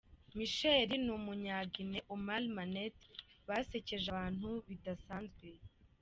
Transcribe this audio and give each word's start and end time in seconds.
Michael 0.37 0.89
n'umunya 1.05 1.57
Guinee, 1.71 2.05
Oumar 2.13 2.43
Manet 2.55 2.95
basekeje 3.47 4.07
abantu 4.13 4.49
bidasanzwe. 4.67 5.47